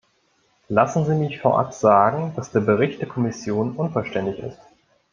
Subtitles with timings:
[0.67, 4.57] Lassen Sie mich vorab sagen, dass der Bericht der Kommission unvollständig ist.